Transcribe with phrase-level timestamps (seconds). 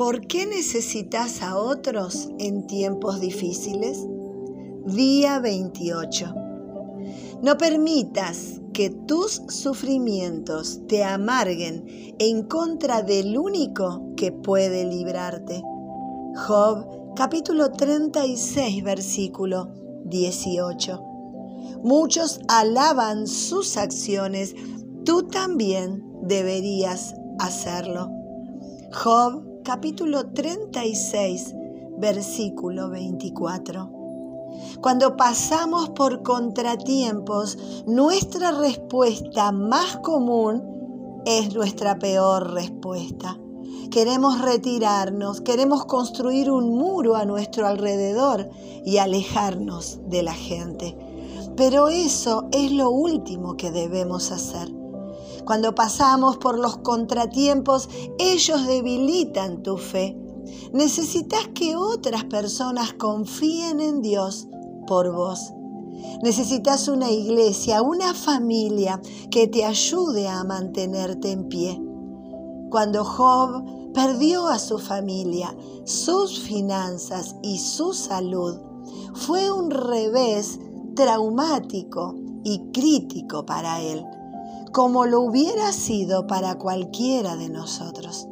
[0.00, 4.02] ¿Por qué necesitas a otros en tiempos difíciles?
[4.86, 6.34] Día 28.
[7.42, 11.84] No permitas que tus sufrimientos te amarguen
[12.18, 15.62] en contra del único que puede librarte.
[16.46, 19.68] Job capítulo 36 versículo
[20.06, 20.98] 18.
[21.84, 24.54] Muchos alaban sus acciones,
[25.04, 28.08] tú también deberías hacerlo.
[28.94, 31.54] Job capítulo 36
[31.96, 33.88] versículo 24.
[34.80, 43.38] Cuando pasamos por contratiempos, nuestra respuesta más común es nuestra peor respuesta.
[43.92, 48.50] Queremos retirarnos, queremos construir un muro a nuestro alrededor
[48.84, 50.98] y alejarnos de la gente.
[51.56, 54.79] Pero eso es lo último que debemos hacer.
[55.50, 57.88] Cuando pasamos por los contratiempos,
[58.20, 60.16] ellos debilitan tu fe
[60.72, 64.46] Necesitas que otras personas confíen en Dios
[64.86, 65.52] por vos.
[66.22, 71.82] Necesitas una iglesia, una familia que te ayude a mantenerte en pie.
[72.70, 75.52] Cuando Job perdió a su familia,
[75.84, 78.56] sus finanzas y su salud,
[79.14, 80.60] fue un revés
[80.94, 84.06] traumático y crítico para él,
[84.72, 88.28] como lo hubiera sido para cualquiera de nosotros.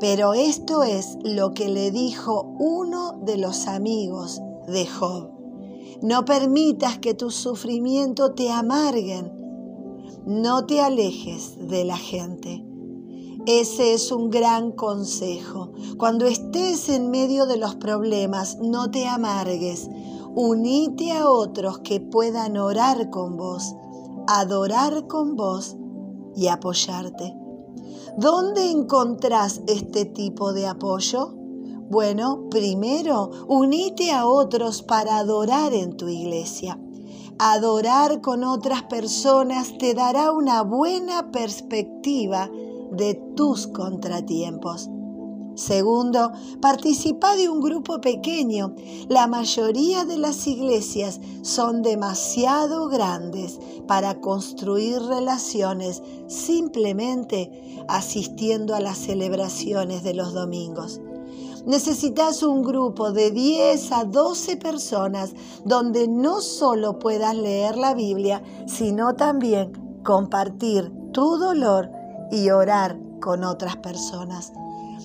[0.00, 5.30] Pero esto es lo que le dijo uno de los amigos de Job.
[6.02, 9.32] No permitas que tu sufrimiento te amarguen.
[10.26, 12.64] No te alejes de la gente.
[13.46, 15.72] Ese es un gran consejo.
[15.98, 19.88] Cuando estés en medio de los problemas, no te amargues.
[20.34, 23.74] Unite a otros que puedan orar con vos,
[24.26, 25.76] adorar con vos
[26.34, 27.36] y apoyarte.
[28.16, 31.34] ¿Dónde encontrás este tipo de apoyo?
[31.90, 36.78] Bueno, primero, unite a otros para adorar en tu iglesia.
[37.38, 42.50] Adorar con otras personas te dará una buena perspectiva
[42.92, 44.88] de tus contratiempos.
[45.54, 48.74] Segundo, participa de un grupo pequeño.
[49.08, 57.50] La mayoría de las iglesias son demasiado grandes para construir relaciones simplemente
[57.88, 61.00] asistiendo a las celebraciones de los domingos.
[61.66, 65.34] Necesitas un grupo de 10 a 12 personas
[65.64, 69.70] donde no solo puedas leer la Biblia, sino también
[70.02, 71.90] compartir tu dolor
[72.32, 74.52] y orar con otras personas.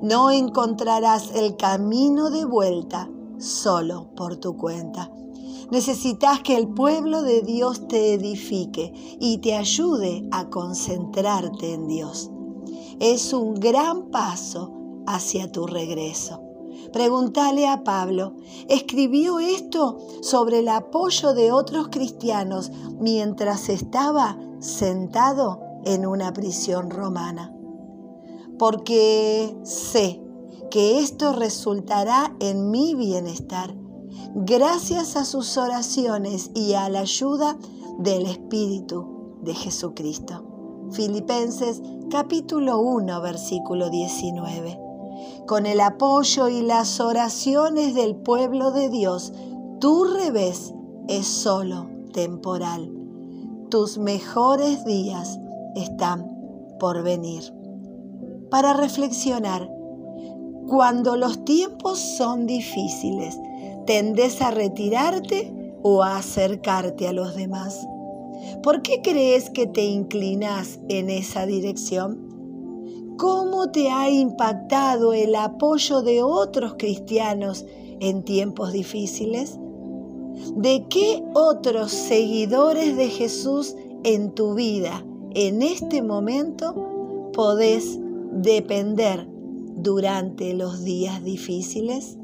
[0.00, 5.10] No encontrarás el camino de vuelta solo por tu cuenta.
[5.70, 12.30] Necesitas que el pueblo de Dios te edifique y te ayude a concentrarte en Dios.
[13.00, 14.72] Es un gran paso
[15.06, 16.42] hacia tu regreso.
[16.92, 18.34] Pregúntale a Pablo,
[18.68, 27.52] ¿escribió esto sobre el apoyo de otros cristianos mientras estaba sentado en una prisión romana?
[28.58, 30.20] Porque sé
[30.70, 33.74] que esto resultará en mi bienestar,
[34.34, 37.56] gracias a sus oraciones y a la ayuda
[37.98, 40.44] del Espíritu de Jesucristo.
[40.90, 41.80] Filipenses
[42.10, 44.78] capítulo 1 versículo 19.
[45.46, 49.32] Con el apoyo y las oraciones del pueblo de Dios,
[49.80, 50.74] tu revés
[51.08, 52.92] es solo temporal.
[53.70, 55.38] Tus mejores días
[55.74, 56.26] están
[56.78, 57.57] por venir
[58.50, 59.70] para reflexionar.
[60.66, 63.38] Cuando los tiempos son difíciles,
[63.86, 67.86] ¿tendes a retirarte o a acercarte a los demás?
[68.62, 72.28] ¿Por qué crees que te inclinas en esa dirección?
[73.16, 77.64] ¿Cómo te ha impactado el apoyo de otros cristianos
[78.00, 79.58] en tiempos difíciles?
[80.54, 85.04] ¿De qué otros seguidores de Jesús en tu vida
[85.34, 87.98] en este momento podés
[88.32, 89.26] depender
[89.76, 92.17] durante los días difíciles?